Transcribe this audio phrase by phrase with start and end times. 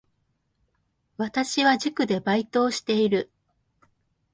[1.17, 3.29] 私は塾でバイトをしている